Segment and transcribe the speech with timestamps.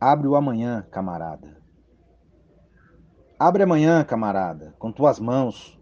[0.00, 1.56] Abre o amanhã, camarada.
[3.38, 5.80] Abre amanhã, camarada, com tuas mãos,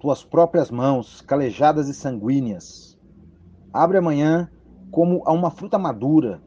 [0.00, 2.98] tuas próprias mãos, calejadas e sanguíneas.
[3.72, 4.50] Abre amanhã
[4.90, 6.42] como a uma fruta madura,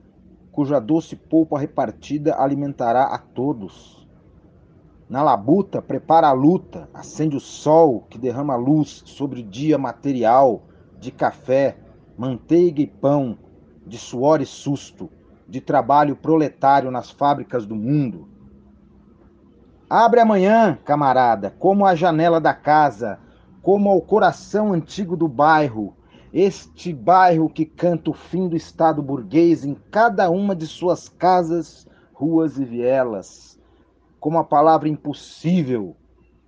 [0.51, 4.05] cuja doce polpa repartida alimentará a todos.
[5.07, 10.63] Na labuta, prepara a luta, acende o sol que derrama luz sobre o dia material
[10.99, 11.77] de café,
[12.17, 13.37] manteiga e pão,
[13.87, 15.09] de suor e susto,
[15.55, 18.27] de trabalho proletário nas fábricas do mundo.
[19.89, 23.19] Abre amanhã, camarada, como a janela da casa,
[23.61, 25.95] como ao coração antigo do bairro,
[26.33, 31.87] este bairro que canta o fim do Estado burguês em cada uma de suas casas,
[32.11, 33.57] ruas e vielas,
[34.19, 35.95] como a palavra impossível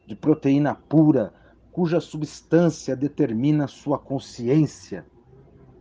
[0.05, 1.33] de proteína pura,
[1.71, 5.05] cuja substância determina sua consciência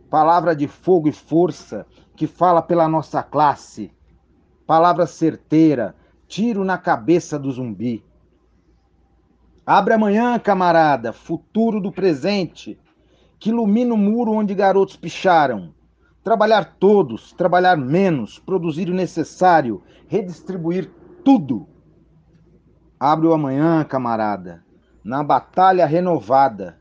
[0.09, 3.91] palavra de fogo e força que fala pela nossa classe,
[4.65, 5.95] palavra certeira,
[6.27, 8.03] tiro na cabeça do zumbi.
[9.65, 12.79] Abre amanhã, camarada, futuro do presente,
[13.37, 15.73] que ilumina o muro onde garotos picharam.
[16.23, 20.89] Trabalhar todos, trabalhar menos, produzir o necessário, redistribuir
[21.23, 21.67] tudo.
[22.99, 24.63] Abre o amanhã, camarada,
[25.03, 26.79] na batalha renovada.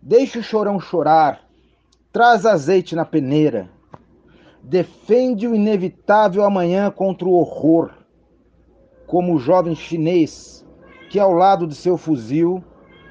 [0.00, 1.47] Deixa o chorão chorar,
[2.10, 3.68] Traz azeite na peneira.
[4.62, 7.90] Defende o inevitável amanhã contra o horror,
[9.06, 10.66] como o jovem chinês
[11.10, 12.64] que, ao lado de seu fuzil,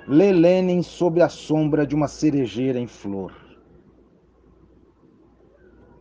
[0.08, 3.47] lê Lenin sob a sombra de uma cerejeira em flor.